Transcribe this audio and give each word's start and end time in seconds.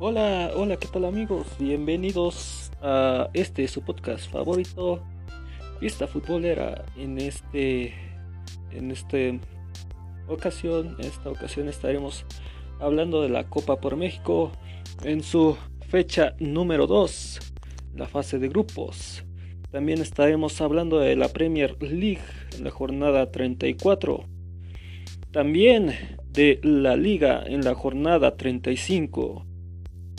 Hola, 0.00 0.52
hola, 0.54 0.76
¿qué 0.76 0.86
tal 0.86 1.06
amigos? 1.06 1.48
Bienvenidos 1.58 2.70
a 2.80 3.30
este 3.34 3.66
su 3.66 3.82
podcast 3.82 4.30
favorito, 4.30 5.02
Fiesta 5.80 6.06
Futbolera. 6.06 6.84
En 6.96 7.18
este, 7.18 7.94
en 8.70 8.92
este 8.92 9.40
ocasión, 10.28 10.94
esta 11.00 11.30
ocasión 11.30 11.68
estaremos 11.68 12.24
hablando 12.78 13.22
de 13.22 13.28
la 13.28 13.50
Copa 13.50 13.80
por 13.80 13.96
México 13.96 14.52
en 15.02 15.20
su 15.24 15.56
fecha 15.88 16.36
número 16.38 16.86
2, 16.86 17.40
la 17.96 18.06
fase 18.06 18.38
de 18.38 18.48
grupos. 18.48 19.24
También 19.72 20.00
estaremos 20.00 20.60
hablando 20.60 21.00
de 21.00 21.16
la 21.16 21.26
Premier 21.26 21.76
League 21.82 22.22
en 22.56 22.62
la 22.62 22.70
jornada 22.70 23.32
34. 23.32 24.24
También 25.32 25.92
de 26.30 26.60
la 26.62 26.94
Liga 26.94 27.42
en 27.44 27.64
la 27.64 27.74
jornada 27.74 28.36
35. 28.36 29.47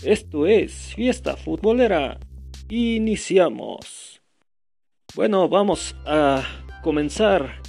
Esto 0.03 0.48
es 0.48 0.94
Fiesta 0.95 1.35
Futbolera. 1.35 2.17
Iniciamos. 2.70 4.21
Bueno, 5.13 5.49
vamos 5.49 5.94
a 6.05 6.41
comenzar. 6.81 7.62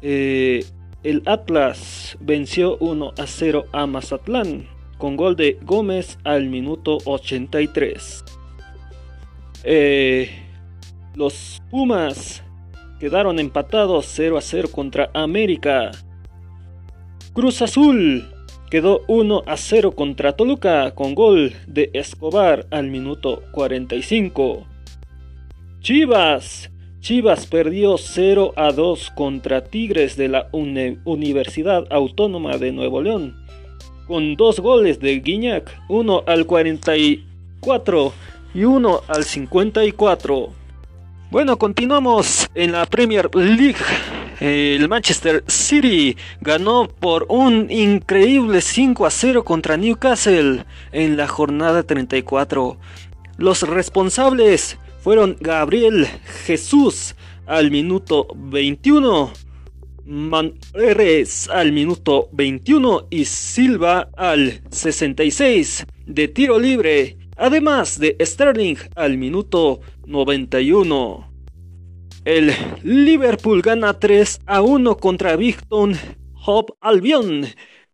Eh, 0.00 0.64
el 1.02 1.22
Atlas 1.26 2.16
venció 2.20 2.78
1 2.78 3.12
a 3.18 3.26
0 3.26 3.66
a 3.72 3.86
Mazatlán 3.86 4.66
con 4.96 5.16
gol 5.16 5.36
de 5.36 5.58
Gómez 5.62 6.16
al 6.24 6.48
minuto 6.48 6.98
83. 7.04 8.24
Eh, 9.64 10.30
los 11.16 11.60
Pumas 11.70 12.42
quedaron 12.98 13.38
empatados 13.38 14.06
0 14.14 14.38
a 14.38 14.40
0 14.40 14.68
contra 14.72 15.10
América. 15.12 15.90
Cruz 17.34 17.60
Azul 17.60 18.26
quedó 18.70 19.02
1 19.08 19.44
a 19.46 19.56
0 19.56 19.92
contra 19.92 20.32
Toluca 20.34 20.90
con 20.94 21.14
gol 21.14 21.54
de 21.66 21.90
Escobar 21.92 22.66
al 22.70 22.88
minuto 22.88 23.42
45. 23.52 24.66
Chivas. 25.80 26.70
Chivas 27.00 27.46
perdió 27.46 27.96
0 27.96 28.52
a 28.56 28.72
2 28.72 29.10
contra 29.10 29.64
Tigres 29.64 30.16
de 30.16 30.28
la 30.28 30.48
Universidad 30.52 31.86
Autónoma 31.90 32.58
de 32.58 32.72
Nuevo 32.72 33.00
León 33.00 33.48
con 34.08 34.34
dos 34.36 34.58
goles 34.58 34.98
de 35.00 35.20
Guiñac, 35.20 35.70
uno 35.86 36.24
al 36.26 36.46
44 36.46 38.12
y 38.54 38.64
uno 38.64 39.02
al 39.06 39.22
54. 39.22 40.48
Bueno, 41.30 41.58
continuamos 41.58 42.48
en 42.54 42.72
la 42.72 42.86
Premier 42.86 43.28
League 43.34 43.76
el 44.40 44.88
Manchester 44.88 45.42
City 45.48 46.16
ganó 46.40 46.88
por 46.88 47.26
un 47.28 47.70
increíble 47.70 48.60
5 48.60 49.06
a 49.06 49.10
0 49.10 49.44
contra 49.44 49.76
Newcastle 49.76 50.64
en 50.92 51.16
la 51.16 51.26
jornada 51.26 51.82
34. 51.82 52.78
Los 53.36 53.62
responsables 53.62 54.78
fueron 55.02 55.36
Gabriel 55.40 56.06
Jesús 56.46 57.14
al 57.46 57.70
minuto 57.70 58.28
21, 58.34 59.32
Manreres 60.04 61.48
al 61.48 61.72
minuto 61.72 62.28
21 62.32 63.08
y 63.10 63.24
Silva 63.24 64.08
al 64.16 64.62
66 64.70 65.86
de 66.06 66.28
tiro 66.28 66.58
libre, 66.58 67.18
además 67.36 67.98
de 67.98 68.16
Sterling 68.20 68.76
al 68.94 69.18
minuto 69.18 69.80
91. 70.06 71.28
El 72.28 72.52
Liverpool 72.82 73.62
gana 73.62 73.98
3 73.98 74.40
a 74.44 74.60
1 74.60 74.98
contra 74.98 75.34
Victon 75.34 75.96
Hope 76.44 76.74
Albion 76.82 77.46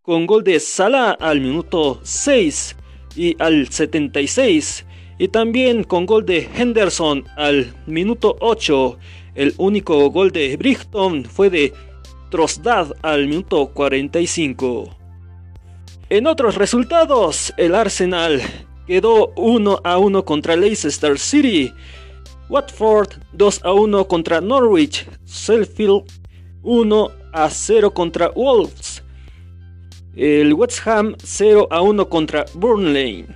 con 0.03 0.27
gol 0.27 0.43
de 0.43 0.59
Salah 0.59 1.13
al 1.13 1.41
minuto 1.41 2.01
6 2.03 2.75
y 3.15 3.41
al 3.41 3.69
76 3.69 4.87
y 5.21 5.29
también 5.29 5.85
con 5.85 6.05
gol 6.05 6.27
de 6.27 6.49
Henderson 6.53 7.25
al 7.37 7.73
minuto 7.87 8.37
8. 8.41 8.99
El 9.37 9.55
único 9.57 10.11
gol 10.11 10.33
de 10.33 10.57
Brighton 10.57 11.25
fue 11.27 11.49
de 11.49 11.73
Trosdad 12.33 12.93
al 13.03 13.29
minuto 13.29 13.69
45. 13.69 14.97
En 16.11 16.27
otros 16.27 16.57
resultados, 16.57 17.55
el 17.57 17.73
Arsenal 17.77 18.43
quedó 18.89 19.33
1 19.37 19.81
a 19.85 19.97
1 19.97 20.25
contra 20.25 20.57
Leicester 20.57 21.21
City 21.21 21.73
Watford 22.49 23.09
2 23.33 23.61
a 23.65 23.73
1 23.73 24.09
contra 24.09 24.41
Norwich, 24.41 25.07
Sheffield 25.27 26.05
1 26.63 27.11
a 27.33 27.51
0 27.51 27.91
contra 27.93 28.31
Wolves, 28.31 29.03
el 30.17 30.55
West 30.55 30.87
Ham 30.87 31.15
0 31.23 31.69
a 31.71 31.81
1 31.81 32.09
contra 32.09 32.45
Burnley. 32.55 33.27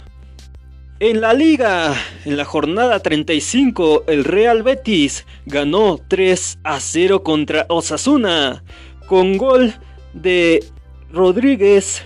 En 1.00 1.20
la 1.20 1.32
liga, 1.32 1.94
en 2.24 2.36
la 2.36 2.44
jornada 2.44 3.00
35, 3.00 4.04
el 4.08 4.24
Real 4.24 4.62
Betis 4.62 5.26
ganó 5.46 5.98
3 6.08 6.58
a 6.64 6.80
0 6.80 7.22
contra 7.22 7.66
Osasuna, 7.68 8.64
con 9.06 9.36
gol 9.38 9.74
de 10.12 10.64
Rodríguez 11.12 12.02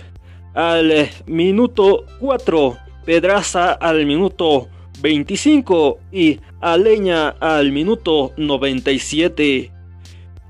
al 0.53 1.09
minuto 1.25 2.05
4, 2.19 2.77
Pedraza 3.05 3.73
al 3.73 4.05
minuto 4.05 4.69
25 5.03 5.99
y 6.13 6.39
Aleña 6.61 7.27
al 7.41 7.71
minuto 7.73 8.31
97. 8.37 9.69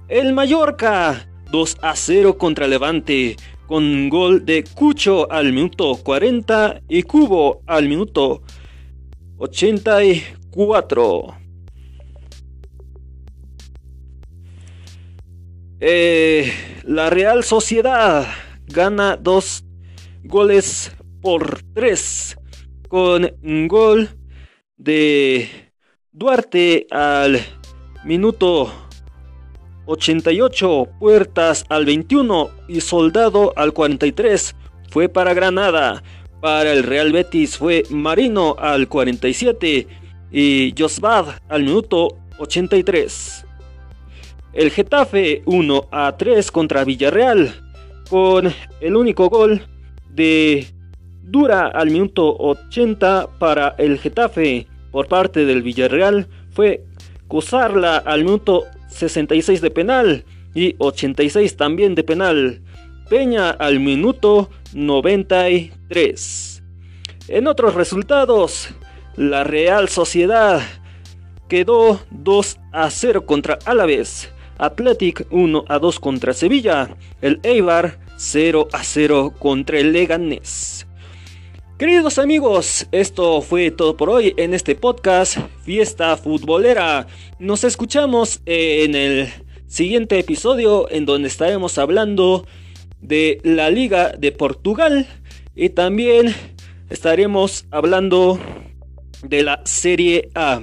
El 0.07 0.33
Mallorca 0.33 1.27
2 1.49 1.77
a 1.81 1.95
0 1.95 2.37
contra 2.37 2.67
Levante 2.67 3.35
con 3.65 4.09
gol 4.09 4.45
de 4.45 4.63
Cucho 4.63 5.31
al 5.31 5.51
minuto 5.53 5.95
40 5.95 6.81
y 6.87 7.01
Cubo 7.01 7.63
al 7.65 7.89
minuto 7.89 8.43
84. 9.37 11.35
Eh, 15.79 16.53
la 16.83 17.09
Real 17.09 17.43
Sociedad 17.43 18.27
gana 18.67 19.17
dos 19.17 19.65
goles 20.23 20.95
por 21.23 21.63
tres 21.73 22.37
con 22.87 23.35
un 23.41 23.67
gol 23.67 24.09
de 24.83 25.49
Duarte 26.11 26.87
al 26.91 27.39
minuto 28.03 28.69
88, 29.85 30.87
Puertas 30.99 31.65
al 31.69 31.85
21 31.85 32.49
y 32.67 32.81
Soldado 32.81 33.53
al 33.55 33.71
43. 33.71 34.55
Fue 34.89 35.07
para 35.07 35.33
Granada. 35.33 36.03
Para 36.41 36.73
el 36.73 36.83
Real 36.83 37.13
Betis 37.13 37.57
fue 37.57 37.83
Marino 37.89 38.57
al 38.59 38.89
47 38.89 39.87
y 40.31 40.75
Josbad 40.77 41.27
al 41.47 41.63
minuto 41.63 42.17
83. 42.37 43.45
El 44.51 44.69
Getafe 44.69 45.43
1 45.45 45.87
a 45.91 46.17
3 46.17 46.51
contra 46.51 46.83
Villarreal 46.83 47.53
con 48.09 48.53
el 48.81 48.95
único 48.97 49.29
gol 49.29 49.65
de 50.09 50.67
Dura 51.21 51.67
al 51.67 51.89
minuto 51.89 52.35
80 52.37 53.39
para 53.39 53.75
el 53.77 53.97
Getafe 53.97 54.67
por 54.93 55.07
parte 55.07 55.45
del 55.45 55.61
Villarreal 55.63 56.29
fue 56.51 56.85
Cusarla 57.27 57.97
al 57.97 58.23
minuto 58.23 58.63
66 58.89 59.59
de 59.59 59.71
penal 59.71 60.23
y 60.53 60.75
86 60.77 61.57
también 61.57 61.95
de 61.95 62.03
penal. 62.03 62.61
Peña 63.09 63.49
al 63.49 63.79
minuto 63.79 64.51
93. 64.73 66.63
En 67.27 67.47
otros 67.47 67.73
resultados, 67.73 68.69
la 69.17 69.43
Real 69.43 69.89
Sociedad 69.89 70.61
quedó 71.49 71.99
2 72.11 72.59
a 72.71 72.91
0 72.91 73.25
contra 73.25 73.57
Álaves. 73.65 74.29
Athletic 74.59 75.25
1 75.31 75.65
a 75.67 75.79
2 75.79 75.99
contra 75.99 76.33
Sevilla. 76.33 76.95
El 77.19 77.39
Eibar 77.41 77.97
0 78.17 78.67
a 78.71 78.83
0 78.83 79.33
contra 79.39 79.79
el 79.79 79.91
Leganés. 79.91 80.85
Queridos 81.77 82.19
amigos, 82.19 82.87
esto 82.91 83.41
fue 83.41 83.71
todo 83.71 83.97
por 83.97 84.07
hoy 84.11 84.35
en 84.37 84.53
este 84.53 84.75
podcast 84.75 85.39
Fiesta 85.63 86.15
Futbolera. 86.17 87.07
Nos 87.39 87.63
escuchamos 87.63 88.41
en 88.45 88.93
el 88.93 89.33
siguiente 89.65 90.19
episodio 90.19 90.89
en 90.91 91.07
donde 91.07 91.29
estaremos 91.29 91.79
hablando 91.79 92.45
de 93.01 93.41
la 93.43 93.71
Liga 93.71 94.11
de 94.11 94.31
Portugal 94.31 95.07
y 95.55 95.69
también 95.69 96.35
estaremos 96.91 97.65
hablando 97.71 98.39
de 99.23 99.41
la 99.41 99.61
Serie 99.65 100.29
A. 100.35 100.61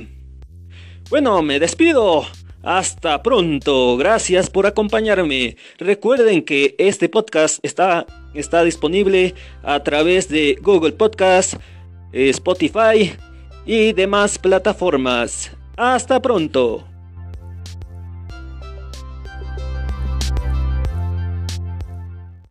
Bueno, 1.10 1.42
me 1.42 1.58
despido. 1.58 2.24
Hasta 2.62 3.22
pronto, 3.22 3.96
gracias 3.96 4.50
por 4.50 4.66
acompañarme. 4.66 5.56
Recuerden 5.78 6.42
que 6.42 6.74
este 6.78 7.08
podcast 7.08 7.58
está, 7.62 8.06
está 8.34 8.64
disponible 8.64 9.34
a 9.62 9.82
través 9.82 10.28
de 10.28 10.58
Google 10.60 10.92
Podcast, 10.92 11.54
Spotify 12.12 13.14
y 13.64 13.92
demás 13.92 14.38
plataformas. 14.38 15.52
Hasta 15.76 16.20
pronto. 16.20 16.89